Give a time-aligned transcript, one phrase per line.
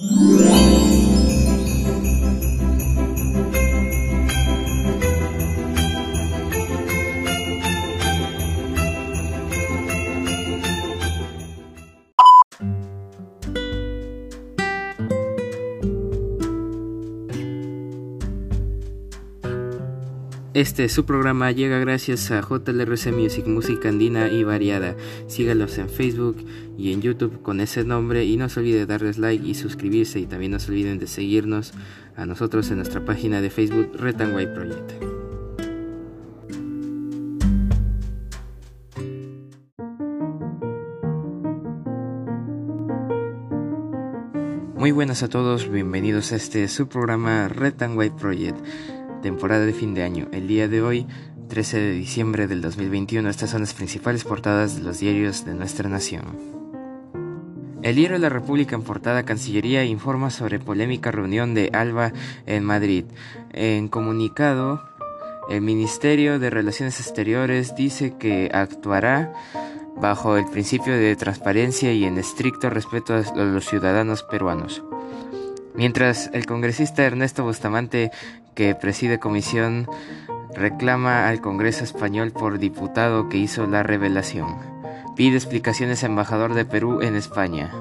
[0.00, 0.97] Música
[20.58, 24.96] Este su programa llega gracias a JLRC Music, música andina y variada.
[25.28, 26.44] Sígalos en Facebook
[26.76, 30.26] y en YouTube con ese nombre y no se olvide darles like y suscribirse y
[30.26, 31.74] también no se olviden de seguirnos
[32.16, 34.92] a nosotros en nuestra página de Facebook White Project.
[44.74, 48.58] Muy buenas a todos, bienvenidos a este su programa Red and White Project
[49.20, 50.28] temporada de fin de año.
[50.32, 51.06] El día de hoy,
[51.48, 55.88] 13 de diciembre del 2021, estas son las principales portadas de los diarios de nuestra
[55.88, 56.58] nación.
[57.82, 62.12] El diario de la República en portada Cancillería informa sobre polémica reunión de Alba
[62.46, 63.04] en Madrid.
[63.52, 64.82] En comunicado,
[65.48, 69.32] el Ministerio de Relaciones Exteriores dice que actuará
[70.00, 74.82] bajo el principio de transparencia y en estricto respeto a los ciudadanos peruanos.
[75.78, 78.10] Mientras el congresista Ernesto Bustamante,
[78.56, 79.88] que preside comisión,
[80.52, 84.56] reclama al Congreso español por diputado que hizo la revelación.
[85.14, 87.72] Pide explicaciones al embajador de Perú en España.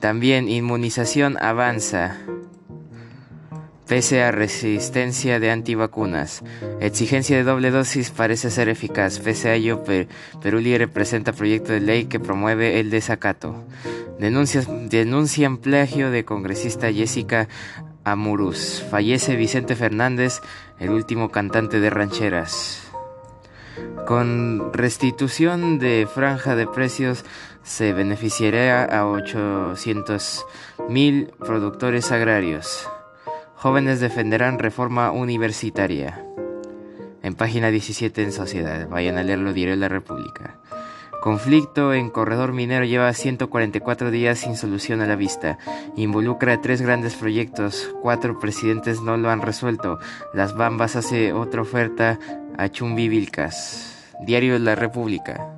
[0.00, 2.18] También inmunización avanza.
[3.90, 6.44] Pese a resistencia de antivacunas,
[6.78, 9.18] exigencia de doble dosis parece ser eficaz.
[9.18, 13.64] Pese a ello, Perú Libre presenta proyecto de ley que promueve el desacato.
[14.20, 17.48] Denuncian plagio de congresista Jessica
[18.04, 18.80] Amuruz.
[18.88, 20.40] Fallece Vicente Fernández,
[20.78, 22.92] el último cantante de rancheras.
[24.06, 27.24] Con restitución de franja de precios
[27.64, 30.46] se beneficiará a 800
[30.88, 32.88] mil productores agrarios.
[33.60, 36.24] Jóvenes defenderán reforma universitaria.
[37.22, 38.88] En página 17 en Sociedad.
[38.88, 40.56] Vayan a leerlo diario de la República.
[41.20, 45.58] Conflicto en corredor minero lleva 144 días sin solución a la vista.
[45.94, 47.94] Involucra tres grandes proyectos.
[48.00, 49.98] Cuatro presidentes no lo han resuelto.
[50.32, 52.18] Las Bambas hace otra oferta
[52.56, 54.14] a Chumbi Vilcas.
[54.22, 55.54] Diario de la República.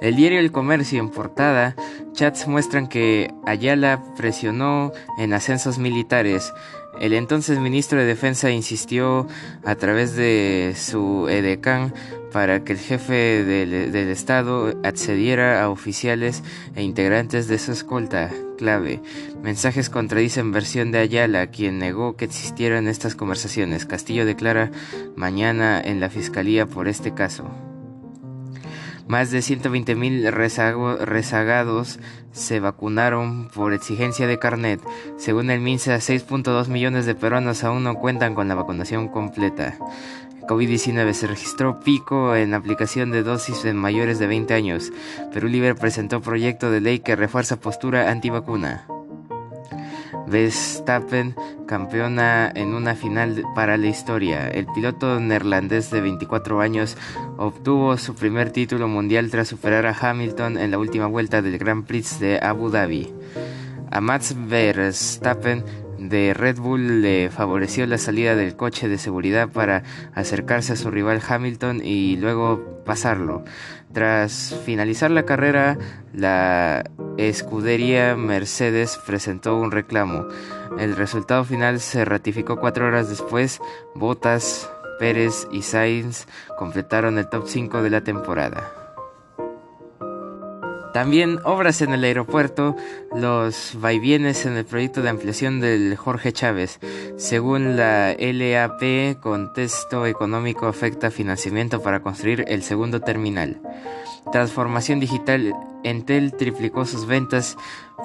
[0.00, 1.76] El diario El Comercio en portada,
[2.12, 6.54] chats muestran que Ayala presionó en ascensos militares.
[7.00, 9.26] El entonces ministro de Defensa insistió
[9.64, 11.94] a través de su edecán
[12.30, 16.42] para que el jefe del, Estado accediera a oficiales
[16.76, 19.00] e integrantes de su escolta clave.
[19.42, 23.86] Mensajes contradicen versión de Ayala, quien negó que existieran estas conversaciones.
[23.86, 24.70] Castillo declara
[25.16, 27.69] mañana en la fiscalía por este caso.
[29.10, 30.30] Más de 120.000
[31.00, 31.98] rezagados
[32.30, 34.80] se vacunaron por exigencia de carnet.
[35.16, 39.76] Según el MINSA, 6.2 millones de peruanos aún no cuentan con la vacunación completa.
[40.46, 44.92] COVID-19 se registró pico en aplicación de dosis en mayores de 20 años.
[45.32, 48.86] Perú Libre presentó proyecto de ley que refuerza postura antivacuna.
[50.30, 51.34] Verstappen
[51.66, 54.48] campeona en una final para la historia.
[54.48, 56.96] El piloto neerlandés de 24 años
[57.36, 61.84] obtuvo su primer título mundial tras superar a Hamilton en la última vuelta del Grand
[61.84, 63.12] Prix de Abu Dhabi.
[63.90, 65.64] A Max Verstappen
[66.00, 69.82] de Red Bull le favoreció la salida del coche de seguridad para
[70.14, 73.44] acercarse a su rival Hamilton y luego pasarlo.
[73.92, 75.76] Tras finalizar la carrera,
[76.14, 76.84] la
[77.18, 80.26] escudería Mercedes presentó un reclamo.
[80.78, 83.60] El resultado final se ratificó cuatro horas después.
[83.94, 88.79] Bottas, Pérez y Sainz completaron el top 5 de la temporada.
[90.92, 92.76] También obras en el aeropuerto,
[93.14, 96.80] los vaivienes en el proyecto de ampliación del Jorge Chávez.
[97.16, 103.60] Según la LAP, contexto económico afecta financiamiento para construir el segundo terminal.
[104.32, 107.56] Transformación digital, Entel triplicó sus ventas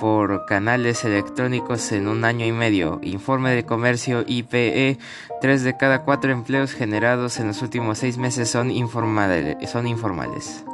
[0.00, 3.00] por canales electrónicos en un año y medio.
[3.02, 4.98] Informe de comercio IPE,
[5.40, 9.56] tres de cada cuatro empleos generados en los últimos seis meses son informales.
[9.70, 10.64] Son informales.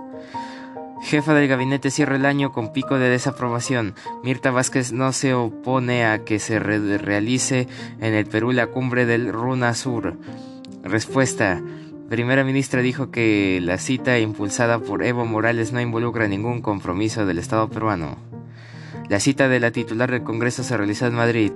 [1.02, 3.94] Jefa del gabinete cierra el año con pico de desaprobación.
[4.22, 7.68] Mirta Vázquez no se opone a que se realice
[8.00, 10.16] en el Perú la cumbre del Runa Sur.
[10.82, 11.62] Respuesta.
[12.08, 17.38] Primera ministra dijo que la cita impulsada por Evo Morales no involucra ningún compromiso del
[17.38, 18.18] Estado peruano.
[19.08, 21.52] La cita de la titular del Congreso se realizó en Madrid.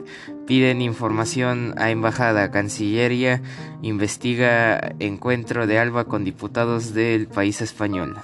[0.47, 2.50] Piden información a embajada.
[2.50, 3.43] Cancillería
[3.82, 8.17] investiga encuentro de Alba con diputados del país español.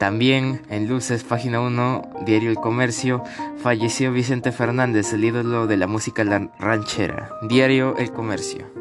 [0.00, 3.22] También en Luces, página 1, Diario El Comercio,
[3.58, 6.24] falleció Vicente Fernández, el ídolo de la música
[6.58, 7.28] ranchera.
[7.50, 8.79] Diario El Comercio.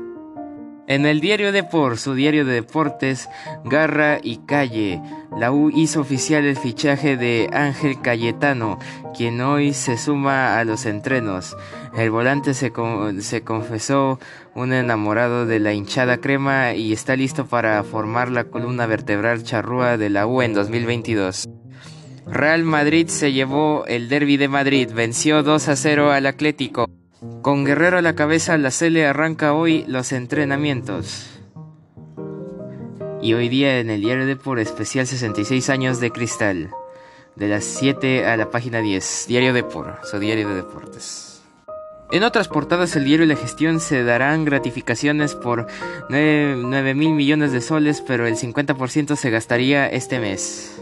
[0.90, 3.30] En el diario Depor, su diario de deportes,
[3.64, 5.00] Garra y Calle,
[5.38, 8.80] la U hizo oficial el fichaje de Ángel Cayetano,
[9.16, 11.56] quien hoy se suma a los entrenos.
[11.96, 12.74] El volante se,
[13.20, 14.20] se confesó
[14.56, 19.96] un enamorado de la hinchada crema y está listo para formar la columna vertebral charrúa
[19.96, 21.48] de la U en 2022.
[22.26, 26.88] Real Madrid se llevó el derby de Madrid, venció 2 a 0 al Atlético.
[27.42, 31.28] Con Guerrero a la cabeza, la Cele arranca hoy los entrenamientos.
[33.22, 36.70] Y hoy día en el diario de por especial 66 años de cristal.
[37.36, 39.26] De las 7 a la página 10.
[39.28, 41.42] Diario de por, su diario de deportes.
[42.12, 45.68] En otras portadas, el diario y la gestión se darán gratificaciones por
[46.10, 50.79] 9, mil millones de soles, pero el 50% se gastaría este mes.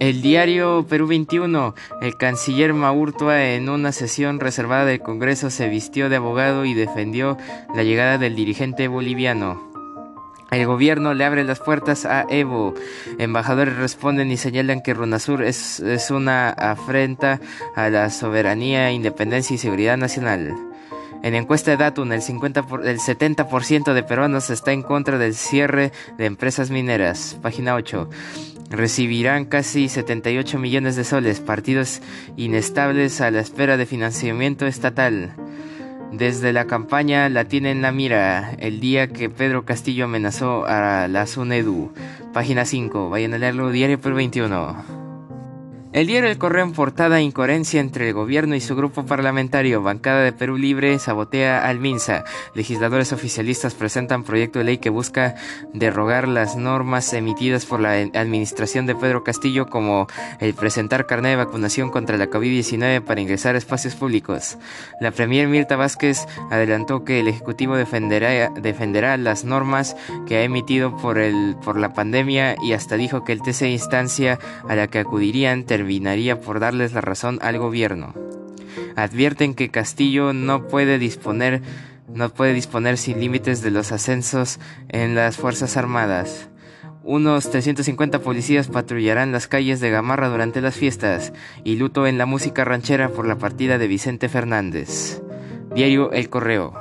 [0.00, 6.08] El diario Perú 21, el canciller Maurtua en una sesión reservada del Congreso se vistió
[6.08, 7.36] de abogado y defendió
[7.74, 9.70] la llegada del dirigente boliviano.
[10.50, 12.72] El gobierno le abre las puertas a Evo.
[13.18, 17.38] Embajadores responden y señalan que Runasur es, es una afrenta
[17.76, 20.69] a la soberanía, independencia y seguridad nacional.
[21.22, 25.92] En encuesta de Datum, el, 50 el 70% de peruanos está en contra del cierre
[26.16, 27.38] de empresas mineras.
[27.42, 28.08] Página 8.
[28.70, 32.00] Recibirán casi 78 millones de soles, partidos
[32.36, 35.34] inestables a la espera de financiamiento estatal.
[36.12, 41.06] Desde la campaña la tiene en la mira el día que Pedro Castillo amenazó a
[41.06, 41.92] la SUNEDU.
[42.32, 44.99] Página 5, vayan a leerlo diario por 21.
[45.92, 49.82] El diario El Correo en portada incoherencia entre el gobierno y su grupo parlamentario.
[49.82, 52.22] Bancada de Perú Libre sabotea al MINSA.
[52.54, 55.34] Legisladores oficialistas presentan proyecto de ley que busca
[55.74, 60.06] derrogar las normas emitidas por la administración de Pedro Castillo como
[60.38, 64.58] el presentar carnet de vacunación contra la COVID-19 para ingresar a espacios públicos.
[65.00, 69.96] La premier Mirta Vázquez adelantó que el Ejecutivo defenderá, las normas
[70.28, 74.38] que ha emitido por, el, la pandemia y hasta dijo que el TC instancia
[74.68, 78.12] a la que acudirían terminaría por darles la razón al gobierno.
[78.96, 81.62] Advierten que Castillo no puede disponer
[82.12, 84.58] no puede disponer sin límites de los ascensos
[84.90, 86.50] en las Fuerzas Armadas.
[87.02, 91.32] Unos 350 policías patrullarán las calles de Gamarra durante las fiestas
[91.64, 95.22] y luto en la música ranchera por la partida de Vicente Fernández.
[95.74, 96.74] Diario El Correo.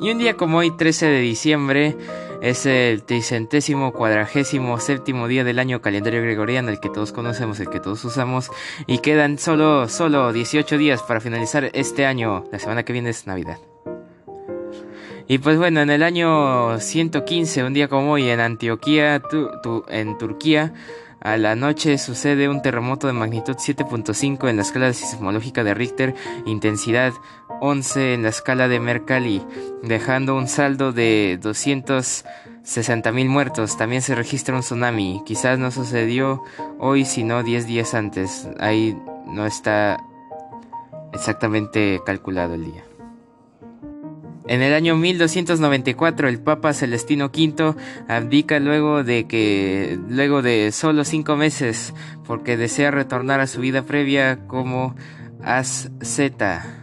[0.00, 1.96] Y un día como hoy, 13 de diciembre,
[2.42, 7.70] es el tricentésimo cuadragésimo séptimo día del año calendario gregoriano, el que todos conocemos, el
[7.70, 8.50] que todos usamos,
[8.88, 12.44] y quedan solo, solo 18 días para finalizar este año.
[12.50, 13.58] La semana que viene es Navidad.
[15.28, 19.22] Y pues bueno, en el año 115, un día como hoy, en Antioquía,
[19.88, 20.74] en Turquía,
[21.22, 26.14] a la noche sucede un terremoto de magnitud 7.5 en la escala sismológica de Richter,
[26.46, 27.12] intensidad
[27.60, 29.42] 11 en la escala de Mercalli,
[29.82, 33.76] dejando un saldo de 260.000 muertos.
[33.76, 35.22] También se registra un tsunami.
[35.24, 36.42] Quizás no sucedió
[36.78, 38.48] hoy, sino 10 días antes.
[38.58, 38.96] Ahí
[39.26, 39.98] no está
[41.12, 42.82] exactamente calculado el día.
[44.48, 47.74] En el año 1294 el Papa Celestino V
[48.08, 51.94] abdica luego de que luego de solo cinco meses
[52.26, 54.96] porque desea retornar a su vida previa como
[55.42, 56.82] asceta.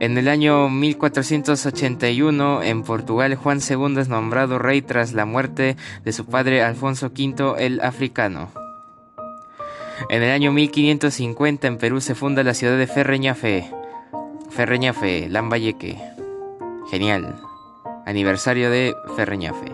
[0.00, 6.12] En el año 1481, en Portugal, Juan II es nombrado rey tras la muerte de
[6.12, 8.52] su padre Alfonso V el Africano.
[10.08, 13.72] En el año 1550, en Perú, se funda la ciudad de Ferreñafe.
[14.50, 15.98] Ferreñafe, Lambayeque.
[16.90, 17.40] Genial.
[18.06, 19.72] Aniversario de Ferreñafe.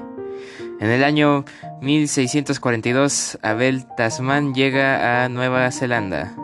[0.81, 1.45] En el año
[1.81, 6.35] 1642, Abel Tasman llega a Nueva Zelanda.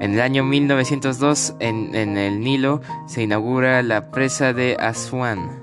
[0.00, 5.62] En el año 1902, en, el Nilo, se inaugura la presa de Aswan.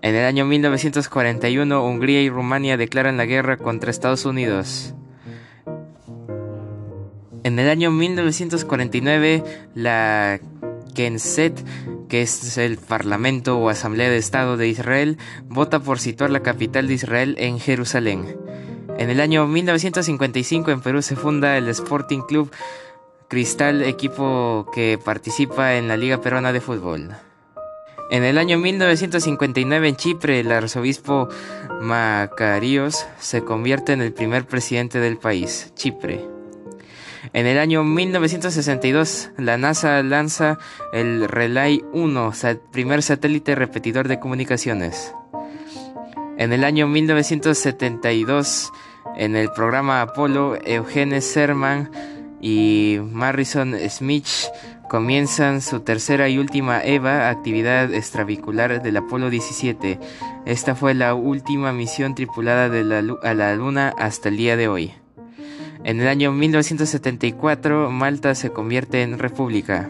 [0.00, 4.94] En el año 1941, Hungría y Rumania declaran la guerra contra Estados Unidos.
[7.44, 10.40] En el año 1949, la
[10.94, 11.64] Knesset,
[12.08, 16.88] que es el Parlamento o Asamblea de Estado de Israel, vota por situar la capital
[16.88, 18.36] de Israel en Jerusalén.
[18.98, 22.50] En el año 1955 en Perú se funda el Sporting Club
[23.28, 27.14] Cristal, equipo que participa en la Liga Peruana de Fútbol.
[28.10, 31.28] En el año 1959 en Chipre, el arzobispo
[31.82, 36.37] Macarios se convierte en el primer presidente del país, Chipre.
[37.32, 40.58] En el año 1962, la NASA lanza
[40.92, 42.32] el Relay 1,
[42.72, 45.14] primer satélite repetidor de comunicaciones.
[46.38, 48.72] En el año 1972,
[49.16, 51.90] en el programa Apolo, Eugene Cerman
[52.40, 54.28] y Marrison Smith
[54.88, 59.98] comienzan su tercera y última EVA, actividad extravicular del Apolo 17.
[60.46, 62.66] Esta fue la última misión tripulada
[63.22, 64.94] a la Luna hasta el día de hoy.
[65.84, 69.88] En el año 1974, Malta se convierte en república.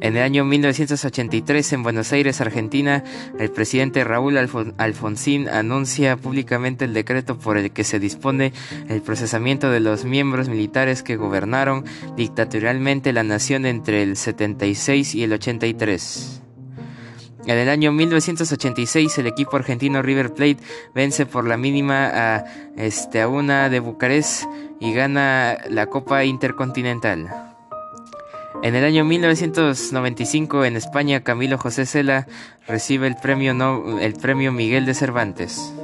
[0.00, 3.02] En el año 1983, en Buenos Aires, Argentina,
[3.38, 4.36] el presidente Raúl
[4.76, 8.52] Alfonsín anuncia públicamente el decreto por el que se dispone
[8.88, 11.86] el procesamiento de los miembros militares que gobernaron
[12.18, 16.43] dictatorialmente la nación entre el 76 y el 83.
[17.46, 20.58] En el año 1986 el equipo argentino River Plate
[20.94, 22.44] vence por la mínima a,
[22.76, 24.44] este, a una de Bucarest
[24.80, 27.28] y gana la Copa Intercontinental.
[28.62, 32.26] En el año 1995 en España Camilo José Cela
[32.66, 35.74] recibe el premio, el premio Miguel de Cervantes.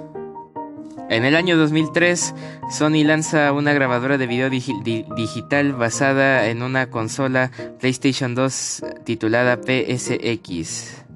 [1.10, 2.34] En el año 2003,
[2.70, 7.50] Sony lanza una grabadora de video digital basada en una consola
[7.80, 11.09] PlayStation 2 titulada PSX.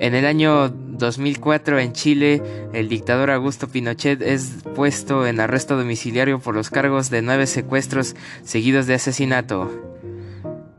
[0.00, 6.38] En el año 2004 en Chile, el dictador Augusto Pinochet es puesto en arresto domiciliario
[6.38, 8.14] por los cargos de nueve secuestros
[8.44, 9.70] seguidos de asesinato.